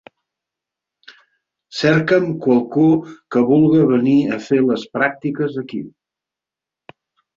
[1.81, 2.87] Cercam qualcú
[3.35, 5.83] que vulga venir a fer les pràctiques aquí.